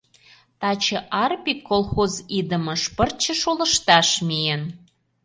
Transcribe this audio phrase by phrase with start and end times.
[0.59, 4.61] Таче Арпик колхоз идымыш пырче шолышташ миен.